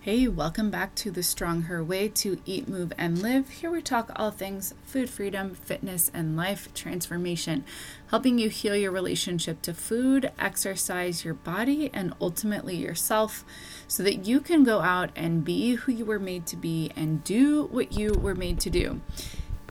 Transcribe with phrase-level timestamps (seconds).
[0.00, 3.50] Hey, welcome back to the Strong Her Way to Eat, Move, and Live.
[3.50, 7.64] Here we talk all things food freedom, fitness, and life transformation,
[8.06, 13.44] helping you heal your relationship to food, exercise your body, and ultimately yourself
[13.88, 17.24] so that you can go out and be who you were made to be and
[17.24, 19.00] do what you were made to do.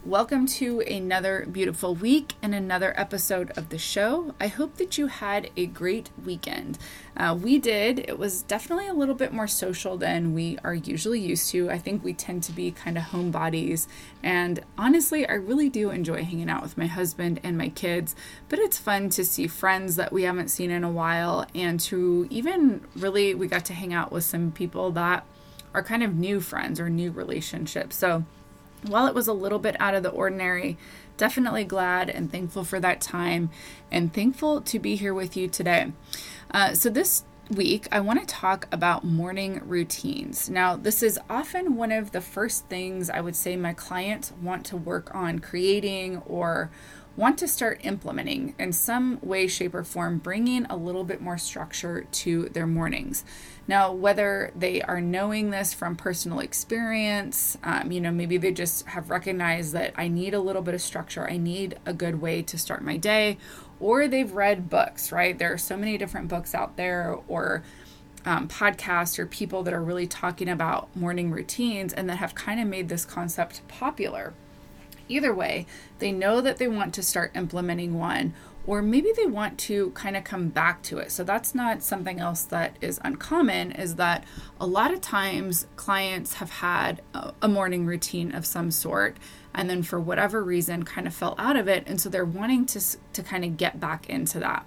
[0.05, 4.33] Welcome to another beautiful week and another episode of the show.
[4.39, 6.77] I hope that you had a great weekend.
[7.17, 7.99] Uh, we did.
[7.99, 11.69] It was definitely a little bit more social than we are usually used to.
[11.69, 13.87] I think we tend to be kind of homebodies.
[14.23, 18.15] And honestly, I really do enjoy hanging out with my husband and my kids.
[18.47, 22.27] But it's fun to see friends that we haven't seen in a while and to
[22.29, 25.25] even really, we got to hang out with some people that
[25.73, 27.97] are kind of new friends or new relationships.
[27.97, 28.23] So,
[28.85, 30.77] while it was a little bit out of the ordinary,
[31.17, 33.49] definitely glad and thankful for that time
[33.91, 35.91] and thankful to be here with you today.
[36.51, 40.49] Uh, so, this week, I want to talk about morning routines.
[40.49, 44.65] Now, this is often one of the first things I would say my clients want
[44.67, 46.69] to work on creating or
[47.17, 51.37] want to start implementing in some way, shape, or form, bringing a little bit more
[51.37, 53.25] structure to their mornings.
[53.67, 58.85] Now, whether they are knowing this from personal experience, um, you know, maybe they just
[58.85, 62.43] have recognized that I need a little bit of structure, I need a good way
[62.43, 63.39] to start my day,
[63.79, 65.37] or they've read books, right?
[65.37, 67.63] There are so many different books out there, or
[68.25, 72.59] um, podcasts or people that are really talking about morning routines and that have kind
[72.59, 74.33] of made this concept popular.
[75.07, 75.65] Either way,
[75.99, 78.33] they know that they want to start implementing one,
[78.67, 81.09] or maybe they want to kind of come back to it.
[81.11, 84.25] So that's not something else that is uncommon, is that
[84.59, 87.01] a lot of times clients have had
[87.41, 89.15] a, morning routine of some sort
[89.55, 91.83] and then for whatever reason kind of fell out of it.
[91.87, 92.81] And so they're wanting to,
[93.13, 94.65] to kind of get back into that.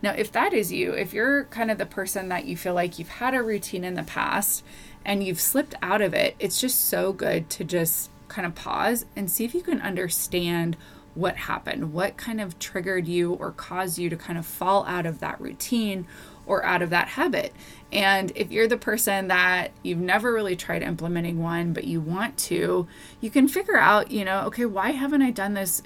[0.00, 2.98] Now, if that is you, if you're kind of the person that you feel like
[2.98, 4.64] you've had a routine in the past
[5.04, 9.04] and you've slipped out of it, it's just so good to just kind of pause
[9.14, 10.78] and see if you can understand
[11.14, 15.04] what happened, what kind of triggered you or caused you to kind of fall out
[15.04, 16.06] of that routine
[16.46, 17.52] or out of that habit.
[17.92, 22.38] And if you're the person that you've never really tried implementing one, but you want
[22.38, 22.86] to,
[23.20, 25.82] you can figure out, you know, okay, why haven't I done this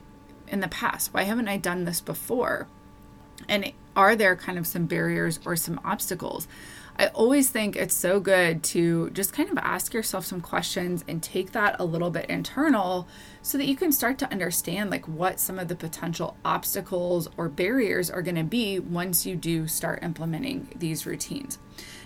[0.49, 1.13] in the past?
[1.13, 2.69] Why haven't I done this before?
[3.49, 6.47] And are there kind of some barriers or some obstacles?
[6.97, 11.21] I always think it's so good to just kind of ask yourself some questions and
[11.21, 13.09] take that a little bit internal
[13.43, 17.49] so that you can start to understand like what some of the potential obstacles or
[17.49, 21.59] barriers are going to be once you do start implementing these routines.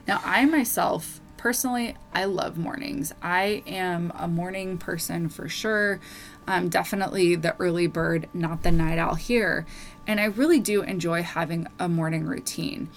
[0.06, 3.12] Now, I myself personally, I love mornings.
[3.20, 6.00] I am a morning person for sure.
[6.46, 9.66] I'm definitely the early bird, not the night owl here.
[10.06, 12.88] And I really do enjoy having a morning routine.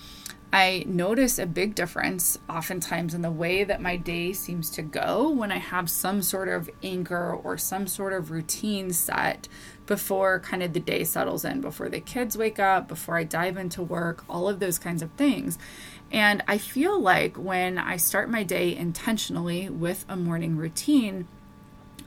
[0.53, 5.29] I notice a big difference oftentimes in the way that my day seems to go
[5.29, 9.47] when I have some sort of anchor or some sort of routine set
[9.85, 13.55] before kind of the day settles in, before the kids wake up, before I dive
[13.55, 15.57] into work, all of those kinds of things.
[16.11, 21.27] And I feel like when I start my day intentionally with a morning routine,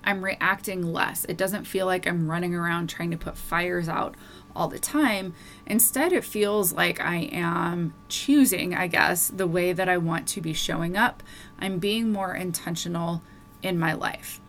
[0.04, 1.24] I'm reacting less.
[1.24, 4.14] It doesn't feel like I'm running around trying to put fires out
[4.54, 5.34] all the time.
[5.66, 10.40] Instead, it feels like I am choosing, I guess, the way that I want to
[10.40, 11.22] be showing up.
[11.58, 13.22] I'm being more intentional
[13.62, 14.40] in my life.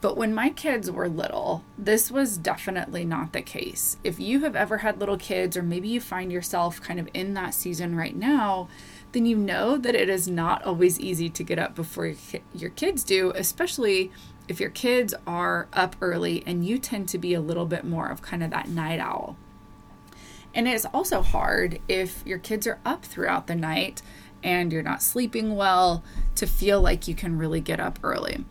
[0.00, 3.96] But when my kids were little, this was definitely not the case.
[4.04, 7.32] If you have ever had little kids, or maybe you find yourself kind of in
[7.34, 8.68] that season right now,
[9.12, 12.12] then you know that it is not always easy to get up before
[12.52, 14.12] your kids do, especially
[14.48, 18.08] if your kids are up early and you tend to be a little bit more
[18.08, 19.36] of kind of that night owl.
[20.54, 24.02] And it's also hard if your kids are up throughout the night
[24.42, 26.04] and you're not sleeping well
[26.36, 28.44] to feel like you can really get up early.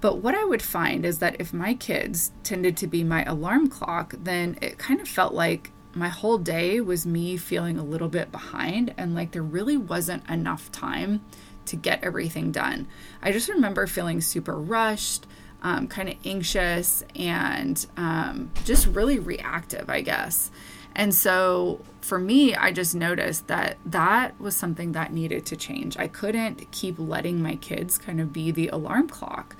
[0.00, 3.68] But what I would find is that if my kids tended to be my alarm
[3.68, 8.08] clock, then it kind of felt like my whole day was me feeling a little
[8.08, 11.20] bit behind and like there really wasn't enough time
[11.66, 12.86] to get everything done.
[13.22, 15.26] I just remember feeling super rushed,
[15.62, 20.50] um, kind of anxious, and um, just really reactive, I guess.
[20.94, 25.96] And so for me, I just noticed that that was something that needed to change.
[25.96, 29.56] I couldn't keep letting my kids kind of be the alarm clock.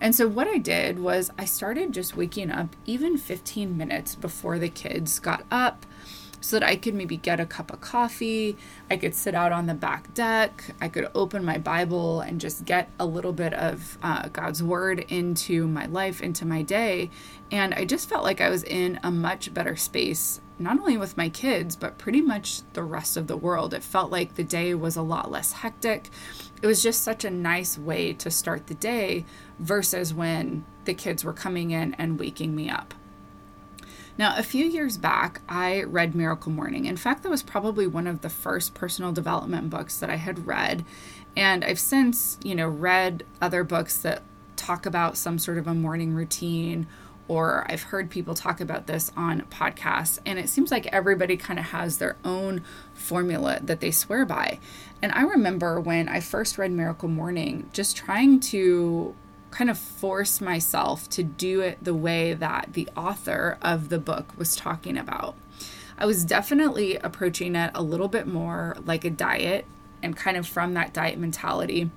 [0.00, 4.58] And so what I did was I started just waking up even 15 minutes before
[4.58, 5.86] the kids got up
[6.44, 8.58] so that I could maybe get a cup of coffee.
[8.90, 10.62] I could sit out on the back deck.
[10.78, 15.06] I could open my Bible and just get a little bit of uh, God's word
[15.08, 17.08] into my life, into my day.
[17.50, 21.16] And I just felt like I was in a much better space, not only with
[21.16, 23.72] my kids, but pretty much the rest of the world.
[23.72, 26.10] It felt like the day was a lot less hectic.
[26.60, 29.24] It was just such a nice way to start the day
[29.58, 32.92] versus when the kids were coming in and waking me up.
[34.16, 36.84] Now, a few years back, I read Miracle Morning.
[36.84, 40.46] In fact, that was probably one of the first personal development books that I had
[40.46, 40.84] read.
[41.36, 44.22] And I've since, you know, read other books that
[44.54, 46.86] talk about some sort of a morning routine
[47.26, 51.58] or I've heard people talk about this on podcasts, and it seems like everybody kind
[51.58, 52.62] of has their own
[52.92, 54.58] formula that they swear by.
[55.00, 59.14] And I remember when I first read Miracle Morning, just trying to
[59.54, 64.36] kind of force myself to do it the way that the author of the book
[64.36, 65.36] was talking about.
[65.96, 69.64] I was definitely approaching it a little bit more like a diet
[70.02, 71.90] and kind of from that diet mentality,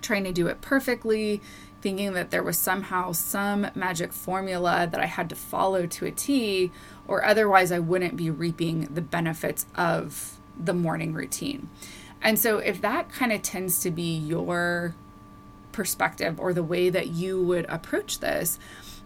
[0.00, 1.42] trying to do it perfectly,
[1.82, 6.10] thinking that there was somehow some magic formula that I had to follow to a
[6.10, 6.72] T,
[7.06, 11.68] or otherwise I wouldn't be reaping the benefits of the morning routine.
[12.20, 14.96] And so, if that kind of tends to be your
[15.78, 18.58] perspective or the way that you would approach this,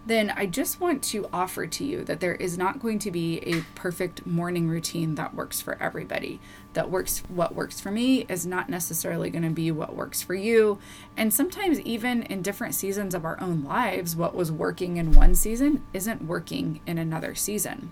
[0.07, 3.37] then I just want to offer to you that there is not going to be
[3.41, 6.39] a perfect morning routine that works for everybody.
[6.73, 10.33] That works what works for me is not necessarily going to be what works for
[10.33, 10.79] you.
[11.15, 15.35] And sometimes even in different seasons of our own lives, what was working in one
[15.35, 17.91] season isn't working in another season.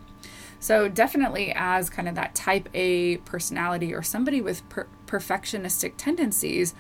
[0.60, 6.75] So, definitely, as kind of that type A personality or somebody with per- perfectionistic tendencies,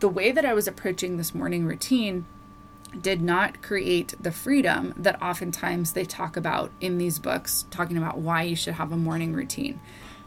[0.00, 2.24] the way that I was approaching this morning routine
[3.00, 8.18] did not create the freedom that oftentimes they talk about in these books, talking about
[8.18, 9.80] why you should have a morning routine.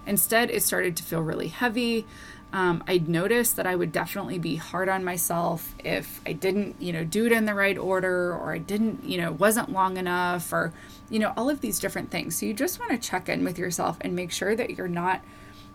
[0.05, 2.05] Instead, it started to feel really heavy.
[2.53, 6.93] Um, I'd noticed that I would definitely be hard on myself if I didn't, you
[6.93, 10.53] know, do it in the right order or I didn't, you know, wasn't long enough
[10.53, 10.71] or,
[11.09, 12.37] you know, all of these different things.
[12.37, 15.21] So you just want to check in with yourself and make sure that you're not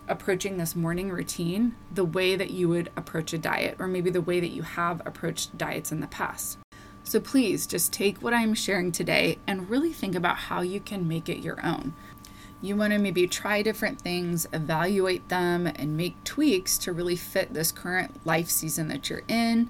[0.09, 4.21] approaching this morning routine the way that you would approach a diet, or maybe the
[4.21, 6.57] way that you have approached diets in the past.
[7.03, 11.07] So please just take what I'm sharing today and really think about how you can
[11.07, 11.93] make it your own.
[12.61, 17.53] You want to maybe try different things, evaluate them, and make tweaks to really fit
[17.53, 19.69] this current life season that you're in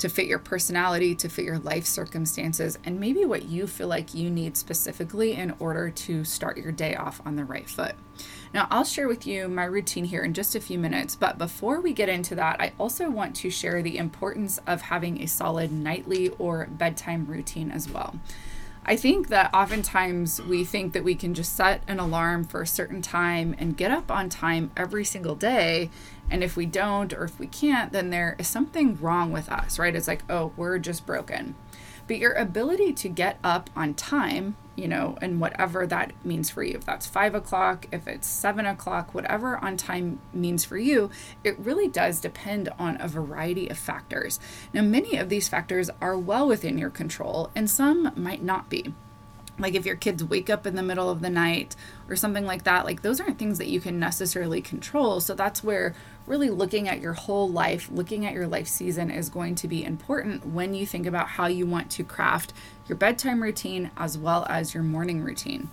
[0.00, 4.14] to fit your personality, to fit your life circumstances, and maybe what you feel like
[4.14, 7.94] you need specifically in order to start your day off on the right foot.
[8.52, 11.80] Now, I'll share with you my routine here in just a few minutes, but before
[11.80, 15.70] we get into that, I also want to share the importance of having a solid
[15.70, 18.18] nightly or bedtime routine as well.
[18.84, 22.66] I think that oftentimes we think that we can just set an alarm for a
[22.66, 25.90] certain time and get up on time every single day.
[26.30, 29.78] And if we don't, or if we can't, then there is something wrong with us,
[29.78, 29.94] right?
[29.94, 31.56] It's like, oh, we're just broken.
[32.06, 36.62] But your ability to get up on time you know, and whatever that means for
[36.62, 36.76] you.
[36.76, 41.10] If that's five o'clock, if it's seven o'clock, whatever on time means for you,
[41.44, 44.40] it really does depend on a variety of factors.
[44.72, 48.94] Now, many of these factors are well within your control, and some might not be
[49.60, 51.76] like if your kids wake up in the middle of the night
[52.08, 55.20] or something like that like those aren't things that you can necessarily control.
[55.20, 55.94] So that's where
[56.26, 59.84] really looking at your whole life looking at your life season is going to be
[59.84, 62.52] important when you think about how you want to craft
[62.86, 65.68] your bedtime routine as well as your morning routine.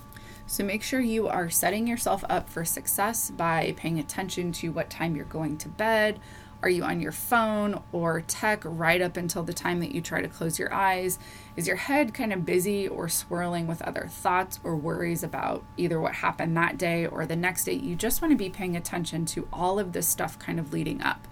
[0.49, 4.89] So make sure you are setting yourself up for success by paying attention to what
[4.89, 6.19] time you're going to bed
[6.63, 10.21] are you on your phone or tech right up until the time that you try
[10.21, 11.19] to close your eyes?
[11.55, 16.01] Is your head kind of busy or swirling with other thoughts or worries about either
[16.01, 17.73] what happened that day or the next day?
[17.73, 21.01] You just want to be paying attention to all of this stuff kind of leading
[21.01, 21.27] up.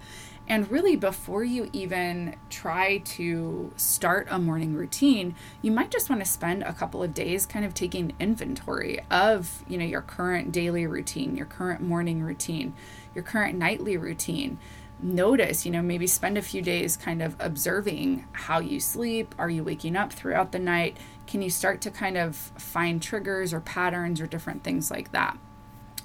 [0.48, 6.24] And really, before you even try to start a morning routine, you might just want
[6.24, 10.52] to spend a couple of days kind of taking inventory of, you know, your current
[10.52, 12.74] daily routine, your current morning routine,
[13.12, 14.58] your current nightly routine
[15.00, 19.34] notice, you know, maybe spend a few days kind of observing how you sleep.
[19.38, 20.96] Are you waking up throughout the night?
[21.26, 25.36] Can you start to kind of find triggers or patterns or different things like that?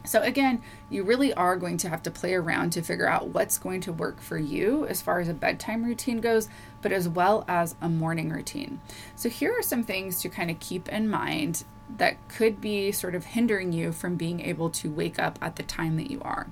[0.03, 3.59] So, again, you really are going to have to play around to figure out what's
[3.59, 6.49] going to work for you as far as a bedtime routine goes,
[6.81, 8.81] but as well as a morning routine.
[9.15, 11.65] So, here are some things to kind of keep in mind
[11.97, 15.63] that could be sort of hindering you from being able to wake up at the
[15.63, 16.47] time that you are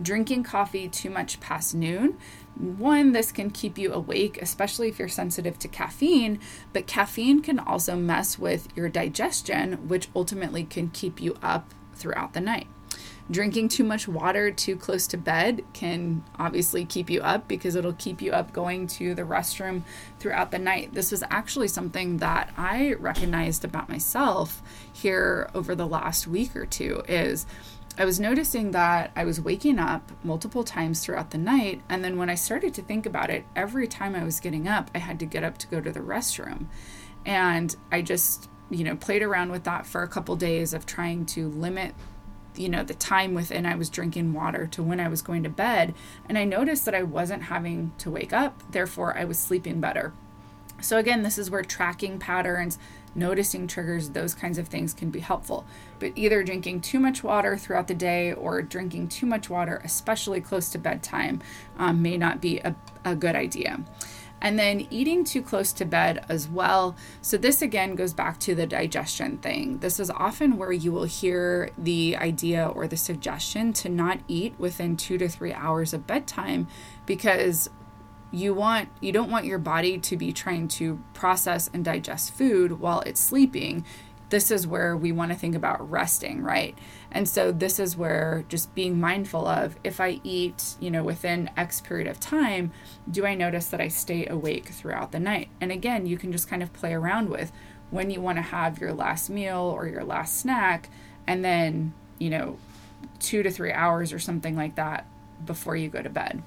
[0.00, 2.18] drinking coffee too much past noon.
[2.54, 6.40] One, this can keep you awake, especially if you're sensitive to caffeine,
[6.72, 12.32] but caffeine can also mess with your digestion, which ultimately can keep you up throughout
[12.32, 12.66] the night.
[13.28, 17.92] Drinking too much water too close to bed can obviously keep you up because it'll
[17.94, 19.82] keep you up going to the restroom
[20.20, 20.94] throughout the night.
[20.94, 24.62] This was actually something that I recognized about myself
[24.92, 27.46] here over the last week or two is
[27.98, 32.18] I was noticing that I was waking up multiple times throughout the night and then
[32.18, 35.18] when I started to think about it, every time I was getting up, I had
[35.20, 36.66] to get up to go to the restroom.
[37.24, 41.24] And I just you know played around with that for a couple days of trying
[41.24, 41.94] to limit
[42.56, 45.48] you know the time within I was drinking water to when I was going to
[45.48, 45.94] bed
[46.28, 50.12] and I noticed that I wasn't having to wake up therefore I was sleeping better.
[50.80, 52.78] So again, this is where tracking patterns,
[53.16, 55.64] noticing triggers, those kinds of things can be helpful.
[55.98, 60.40] But either drinking too much water throughout the day or drinking too much water, especially
[60.40, 61.40] close to bedtime,
[61.78, 63.80] um, may not be a, a good idea.
[64.40, 66.94] And then eating too close to bed as well.
[67.22, 69.78] So, this again goes back to the digestion thing.
[69.78, 74.54] This is often where you will hear the idea or the suggestion to not eat
[74.58, 76.68] within two to three hours of bedtime
[77.06, 77.70] because
[78.36, 82.80] you want you don't want your body to be trying to process and digest food
[82.80, 83.84] while it's sleeping
[84.28, 86.76] this is where we want to think about resting, right?
[87.12, 91.50] And so this is where just being mindful of if I eat, you know, within
[91.56, 92.72] X period of time,
[93.08, 95.48] do I notice that I stay awake throughout the night?
[95.60, 97.52] And again, you can just kind of play around with
[97.90, 100.90] when you want to have your last meal or your last snack,
[101.28, 102.58] and then, you know,
[103.20, 105.06] two to three hours or something like that
[105.44, 106.42] before you go to bed.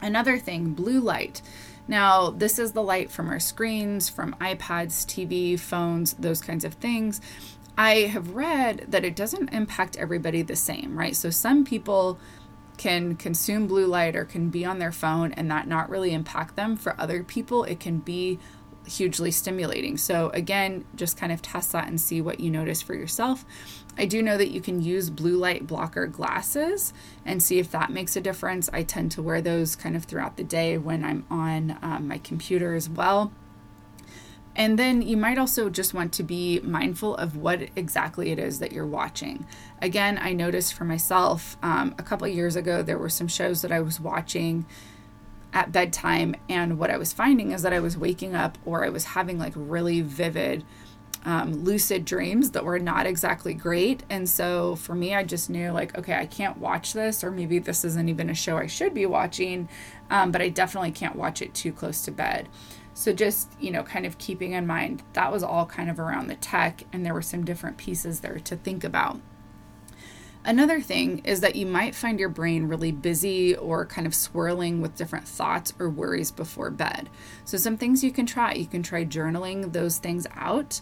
[0.00, 1.42] Another thing, blue light.
[1.86, 6.74] Now, this is the light from our screens, from iPads, TV, phones, those kinds of
[6.74, 7.20] things.
[7.76, 11.16] I have read that it doesn't impact everybody the same, right?
[11.16, 12.18] So some people
[12.76, 16.56] can consume blue light or can be on their phone and that not really impact
[16.56, 16.76] them.
[16.76, 18.38] For other people, it can be
[18.88, 19.96] hugely stimulating.
[19.96, 23.44] So, again, just kind of test that and see what you notice for yourself.
[23.96, 26.92] I do know that you can use blue light blocker glasses
[27.24, 28.70] and see if that makes a difference.
[28.72, 32.18] I tend to wear those kind of throughout the day when I'm on um, my
[32.18, 33.32] computer as well.
[34.58, 38.58] And then you might also just want to be mindful of what exactly it is
[38.58, 39.46] that you're watching.
[39.80, 43.70] Again, I noticed for myself um, a couple years ago, there were some shows that
[43.70, 44.66] I was watching
[45.52, 48.88] at bedtime and what i was finding is that i was waking up or i
[48.88, 50.64] was having like really vivid
[51.24, 54.02] um, lucid dreams that were not exactly great.
[54.08, 57.58] And so for me i just knew like okay i can't watch this or maybe
[57.58, 59.68] this isn't even a show i should be watching
[60.10, 62.48] um, but i definitely can't watch it too close to bed.
[62.94, 66.28] So just you know kind of keeping in mind that was all kind of around
[66.28, 69.20] the tech and there were some different pieces there to think about
[70.48, 74.80] Another thing is that you might find your brain really busy or kind of swirling
[74.80, 77.10] with different thoughts or worries before bed.
[77.44, 80.80] So, some things you can try you can try journaling those things out.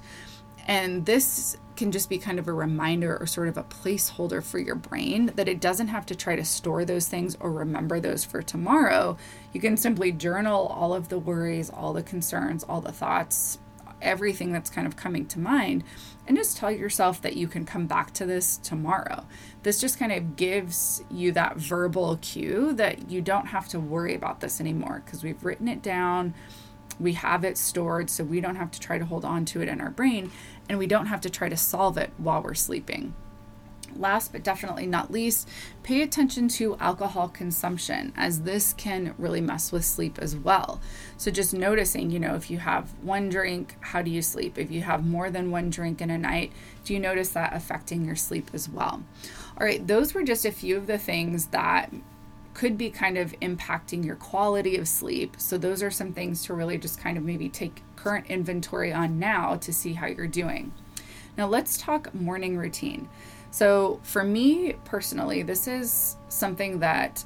[0.68, 4.60] And this can just be kind of a reminder or sort of a placeholder for
[4.60, 8.24] your brain that it doesn't have to try to store those things or remember those
[8.24, 9.16] for tomorrow.
[9.52, 13.58] You can simply journal all of the worries, all the concerns, all the thoughts,
[14.02, 15.84] everything that's kind of coming to mind
[16.26, 19.24] and just tell yourself that you can come back to this tomorrow.
[19.62, 24.14] This just kind of gives you that verbal cue that you don't have to worry
[24.14, 26.34] about this anymore because we've written it down,
[26.98, 29.68] we have it stored, so we don't have to try to hold on to it
[29.68, 30.30] in our brain,
[30.68, 33.14] and we don't have to try to solve it while we're sleeping.
[33.98, 35.48] Last but definitely not least,
[35.82, 40.80] pay attention to alcohol consumption as this can really mess with sleep as well.
[41.16, 44.58] So, just noticing, you know, if you have one drink, how do you sleep?
[44.58, 46.52] If you have more than one drink in a night,
[46.84, 49.02] do you notice that affecting your sleep as well?
[49.58, 51.92] All right, those were just a few of the things that
[52.54, 55.36] could be kind of impacting your quality of sleep.
[55.38, 59.18] So, those are some things to really just kind of maybe take current inventory on
[59.18, 60.72] now to see how you're doing.
[61.36, 63.08] Now, let's talk morning routine.
[63.50, 67.24] So, for me personally, this is something that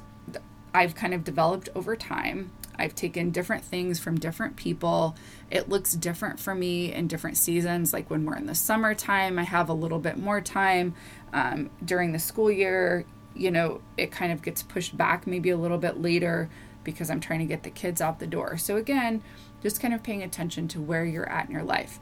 [0.73, 2.51] I've kind of developed over time.
[2.77, 5.15] I've taken different things from different people.
[5.49, 7.93] It looks different for me in different seasons.
[7.93, 10.95] Like when we're in the summertime, I have a little bit more time.
[11.33, 15.57] Um, during the school year, you know, it kind of gets pushed back maybe a
[15.57, 16.49] little bit later
[16.83, 18.57] because I'm trying to get the kids out the door.
[18.57, 19.21] So, again,
[19.61, 21.99] just kind of paying attention to where you're at in your life.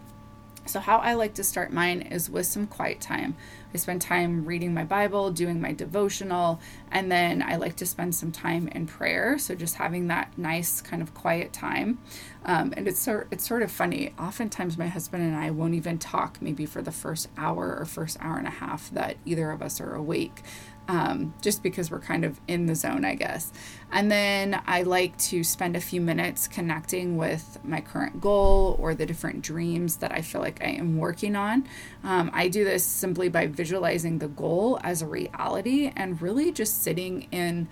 [0.70, 3.36] So, how I like to start mine is with some quiet time.
[3.74, 6.60] I spend time reading my Bible, doing my devotional,
[6.92, 9.40] and then I like to spend some time in prayer.
[9.40, 11.98] So, just having that nice kind of quiet time.
[12.46, 14.14] Um, and it's sort, it's sort of funny.
[14.20, 18.18] Oftentimes, my husband and I won't even talk maybe for the first hour or first
[18.22, 20.44] hour and a half that either of us are awake.
[20.89, 23.53] Um, just because we're kind of in the zone, I guess.
[23.91, 28.96] And then I like to spend a few minutes connecting with my current goal or
[28.96, 31.67] the different dreams that I feel like I am working on.
[32.03, 36.81] Um, I do this simply by visualizing the goal as a reality and really just
[36.81, 37.67] sitting in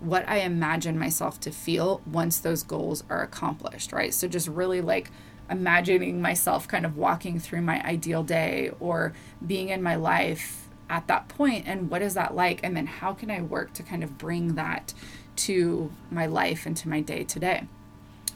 [0.00, 4.14] what I imagine myself to feel once those goals are accomplished, right?
[4.14, 5.10] So just really like
[5.50, 9.12] imagining myself kind of walking through my ideal day or
[9.46, 13.14] being in my life at that point and what is that like and then how
[13.14, 14.92] can i work to kind of bring that
[15.34, 17.64] to my life and to my day to day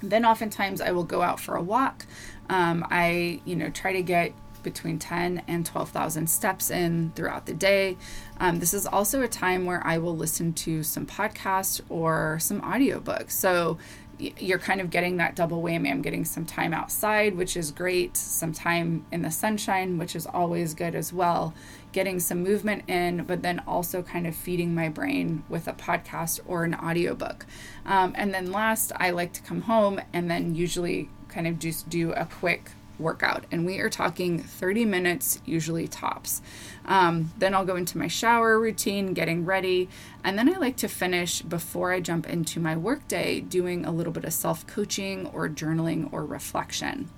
[0.03, 2.07] then oftentimes i will go out for a walk
[2.49, 4.33] um, i you know try to get
[4.63, 7.97] between 10 and 12,000 steps in throughout the day.
[8.41, 12.61] Um, this is also a time where I will listen to some podcasts or some
[12.63, 13.31] audiobooks.
[13.31, 13.79] So
[14.19, 15.91] you're kind of getting that double whammy.
[15.91, 20.27] I'm getting some time outside, which is great, some time in the sunshine, which is
[20.27, 21.55] always good as well,
[21.97, 26.39] getting some movement in, but then also kind of feeding my brain with a podcast
[26.47, 27.47] or an audiobook.
[27.87, 31.89] Um, and then last, I like to come home and then usually kind of just
[31.89, 33.47] do a quick workout.
[33.51, 36.43] And we are talking 30 minutes, usually tops.
[36.85, 39.89] Um, then I'll go into my shower routine, getting ready.
[40.23, 44.13] And then I like to finish before I jump into my workday doing a little
[44.13, 47.09] bit of self coaching or journaling or reflection.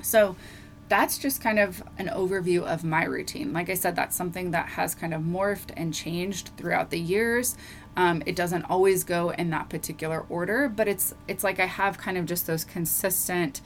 [0.00, 0.36] So
[0.88, 3.52] that's just kind of an overview of my routine.
[3.52, 7.56] Like I said, that's something that has kind of morphed and changed throughout the years.
[7.96, 11.98] Um, it doesn't always go in that particular order, but it's it's like I have
[11.98, 13.60] kind of just those consistent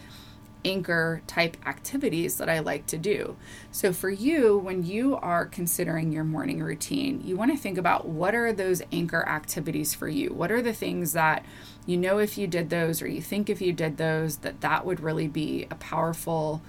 [0.65, 3.37] anchor type activities that I like to do.
[3.71, 8.09] So, for you, when you are considering your morning routine, you want to think about
[8.09, 10.33] what are those anchor activities for you?
[10.33, 11.45] What are the things that
[11.87, 14.85] you know if you did those or you think if you did those that that
[14.85, 16.63] would really be a powerful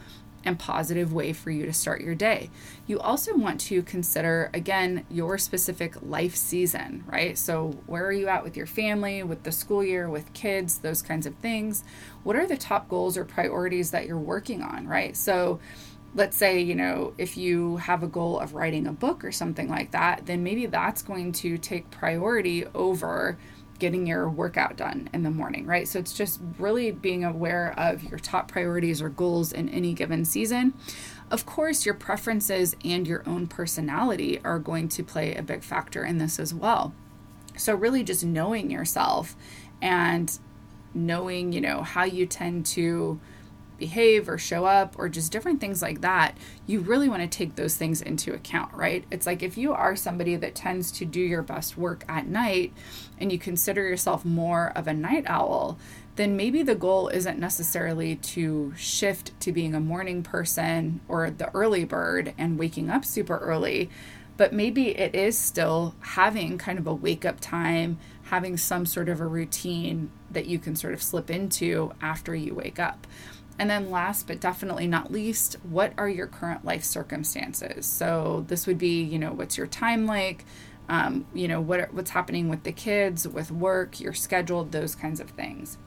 [0.43, 2.49] and positive way for you to start your day.
[2.87, 7.37] You also want to consider, again, your specific life season, right?
[7.37, 11.01] So, where are you at with your family, with the school year, with kids, those
[11.01, 11.83] kinds of things?
[12.23, 15.15] What are the top goals or priorities that you're working on, right?
[15.15, 15.59] So,
[16.13, 19.69] let's say, you know, if you have a goal of writing a book or something
[19.69, 23.37] like that, then maybe that's going to take priority over
[23.81, 25.87] getting your workout done in the morning, right?
[25.87, 30.23] So it's just really being aware of your top priorities or goals in any given
[30.23, 30.75] season.
[31.31, 36.05] Of course, your preferences and your own personality are going to play a big factor
[36.05, 36.93] in this as well.
[37.57, 39.35] So, really, just knowing yourself
[39.81, 40.31] and
[40.93, 43.19] knowing, you know, how you tend to
[43.81, 47.55] behave or show up or just different things like that, you really want to take
[47.55, 49.03] those things into account, right?
[49.09, 52.73] It's like if you are somebody that tends to do your best work at night
[53.17, 55.79] and you consider yourself more of a night owl,
[56.15, 61.49] then maybe the goal isn't necessarily to shift to being a morning person or the
[61.55, 63.89] early bird and waking up super early,
[64.37, 69.09] but maybe it is still having kind of a wake up time, having some sort
[69.09, 73.07] of a routine that you can sort of slip into after you wake up.
[73.61, 77.85] And then, last but definitely not least, what are your current life circumstances?
[77.85, 80.45] So, this would be, you know, what's your time like?
[80.89, 85.19] Um, you know, what what's happening with the kids, with work, your schedule, those kinds
[85.19, 85.77] of things.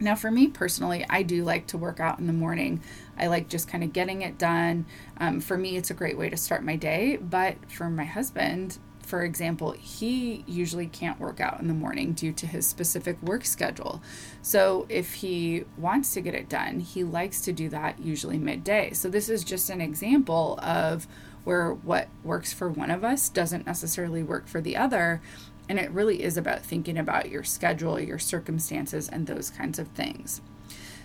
[0.00, 2.80] Now, for me personally, I do like to work out in the morning.
[3.18, 4.86] I like just kind of getting it done.
[5.18, 7.18] Um, for me, it's a great way to start my day.
[7.18, 12.32] But for my husband, for example, he usually can't work out in the morning due
[12.32, 14.02] to his specific work schedule.
[14.40, 18.92] So, if he wants to get it done, he likes to do that usually midday.
[18.92, 21.06] So, this is just an example of
[21.44, 25.20] where what works for one of us doesn't necessarily work for the other.
[25.68, 29.88] And it really is about thinking about your schedule, your circumstances, and those kinds of
[29.88, 30.40] things.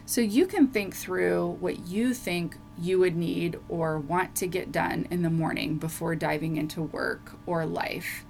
[0.07, 4.71] So you can think through what you think you would need or want to get
[4.71, 8.23] done in the morning before diving into work or life.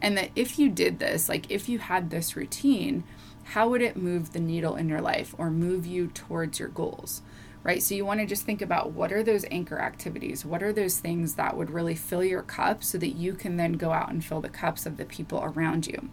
[0.00, 3.02] And that if you did this, like if you had this routine,
[3.42, 7.22] how would it move the needle in your life or move you towards your goals?
[7.64, 7.82] Right?
[7.82, 10.44] So you want to just think about what are those anchor activities?
[10.44, 13.72] What are those things that would really fill your cup so that you can then
[13.72, 16.08] go out and fill the cups of the people around you?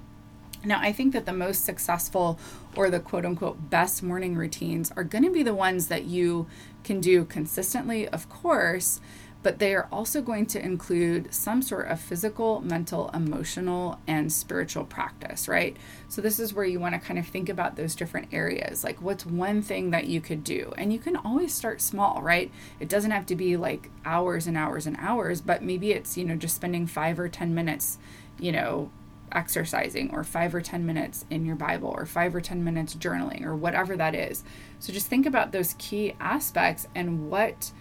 [0.66, 2.40] Now, I think that the most successful
[2.76, 6.48] or the quote unquote best morning routines are going to be the ones that you
[6.84, 9.02] can do consistently, of course,
[9.44, 14.86] but they are also going to include some sort of physical, mental, emotional, and spiritual
[14.86, 15.76] practice, right?
[16.08, 18.86] So, this is where you want to kind of think about those different areas.
[18.86, 20.74] Like, what's one thing that you could do?
[20.78, 22.50] And you can always start small, right?
[22.80, 26.24] It doesn't have to be like hours and hours and hours, but maybe it's, you
[26.24, 27.98] know, just spending five or 10 minutes,
[28.40, 28.92] you know,
[29.34, 33.44] exercising or five or 10 minutes in your Bible or five or 10 minutes journaling
[33.44, 34.44] or whatever that is.
[34.80, 37.72] So just think about those key aspects and what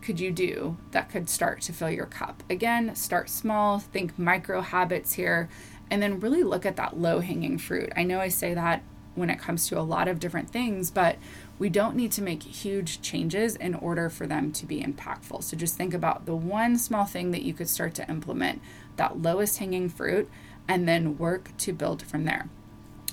[0.00, 2.42] could you do that could start to fill your cup?
[2.48, 5.48] Again, start small, think micro habits here,
[5.90, 7.92] and then really look at that low hanging fruit.
[7.96, 8.82] I know I say that
[9.14, 11.16] when it comes to a lot of different things, but
[11.58, 15.42] we don't need to make huge changes in order for them to be impactful.
[15.42, 18.62] So just think about the one small thing that you could start to implement,
[18.96, 20.30] that lowest hanging fruit,
[20.68, 22.48] and then work to build from there.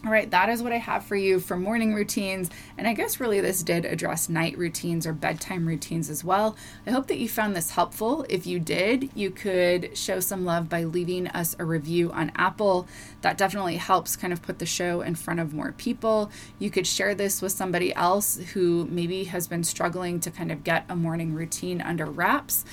[0.06, 2.52] All right, that is what I have for you for morning routines.
[2.78, 6.56] And I guess really this did address night routines or bedtime routines as well.
[6.86, 8.24] I hope that you found this helpful.
[8.30, 12.88] If you did, you could show some love by leaving us a review on Apple.
[13.22, 16.30] That definitely helps kind of put the show in front of more people.
[16.60, 20.64] You could share this with somebody else who maybe has been struggling to kind of
[20.64, 22.64] get a morning routine under wraps.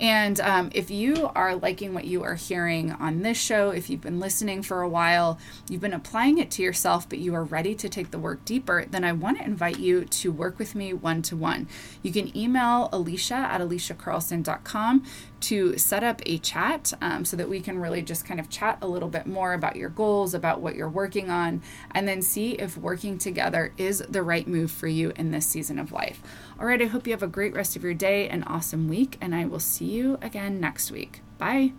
[0.00, 4.00] And um, if you are liking what you are hearing on this show, if you've
[4.00, 7.74] been listening for a while, you've been applying it to yourself, but you are ready
[7.74, 10.94] to take the work deeper, then I want to invite you to work with me
[10.94, 11.68] one to one.
[12.02, 15.04] You can email Alisha at alishacarlson.com
[15.40, 18.78] to set up a chat um, so that we can really just kind of chat
[18.82, 22.52] a little bit more about your goals, about what you're working on, and then see
[22.52, 26.22] if working together is the right move for you in this season of life.
[26.60, 29.16] All right, I hope you have a great rest of your day and awesome week,
[29.18, 31.22] and I will see you again next week.
[31.38, 31.72] Bye.